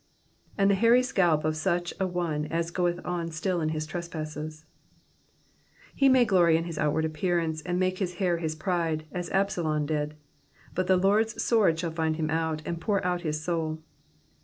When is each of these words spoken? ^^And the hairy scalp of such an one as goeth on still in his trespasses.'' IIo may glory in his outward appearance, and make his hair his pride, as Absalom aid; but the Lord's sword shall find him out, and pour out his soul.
^^And 0.57 0.69
the 0.69 0.73
hairy 0.73 1.03
scalp 1.03 1.45
of 1.45 1.55
such 1.55 1.93
an 1.99 2.11
one 2.11 2.47
as 2.47 2.71
goeth 2.71 2.99
on 3.05 3.29
still 3.29 3.61
in 3.61 3.69
his 3.69 3.85
trespasses.'' 3.85 4.65
IIo 6.01 6.09
may 6.09 6.25
glory 6.25 6.57
in 6.57 6.63
his 6.63 6.79
outward 6.79 7.05
appearance, 7.05 7.61
and 7.61 7.77
make 7.79 7.99
his 7.99 8.15
hair 8.15 8.37
his 8.37 8.55
pride, 8.55 9.05
as 9.11 9.29
Absalom 9.29 9.85
aid; 9.91 10.15
but 10.73 10.87
the 10.87 10.97
Lord's 10.97 11.39
sword 11.43 11.77
shall 11.77 11.91
find 11.91 12.15
him 12.15 12.31
out, 12.31 12.63
and 12.65 12.81
pour 12.81 13.05
out 13.05 13.21
his 13.21 13.43
soul. 13.43 13.77